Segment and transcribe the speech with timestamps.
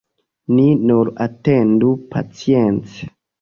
[0.53, 2.99] Ni nur atendu pacience!